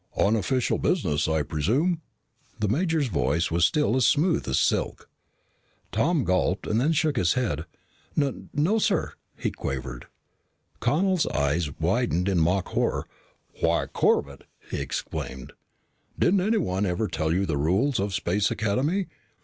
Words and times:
"On 0.15 0.35
official 0.35 0.79
business, 0.79 1.27
I 1.27 1.43
presume?" 1.43 2.01
The 2.59 2.67
major's 2.67 3.05
voice 3.05 3.51
was 3.51 3.67
still 3.67 3.95
as 3.95 4.07
smooth 4.07 4.47
as 4.47 4.59
silk. 4.59 5.07
Tom 5.91 6.23
gulped 6.23 6.65
and 6.65 6.81
then 6.81 6.91
shook 6.91 7.17
his 7.17 7.33
head. 7.33 7.67
"N 8.19 8.49
no, 8.51 8.79
sir," 8.79 9.13
he 9.37 9.51
quavered. 9.51 10.07
Connel's 10.79 11.27
eyes 11.27 11.69
widened 11.79 12.27
in 12.27 12.39
mock 12.39 12.69
horror. 12.69 13.05
"Why, 13.59 13.85
Corbett," 13.85 14.45
he 14.71 14.79
exclaimed, 14.81 15.53
"didn't 16.17 16.41
anyone 16.41 16.87
ever 16.87 17.07
tell 17.07 17.31
you 17.31 17.45
the 17.45 17.57
rules 17.57 17.99
of 17.99 18.15
Space 18.15 18.49
Academy? 18.49 19.05